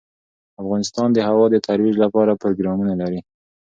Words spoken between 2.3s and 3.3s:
پروګرامونه لري.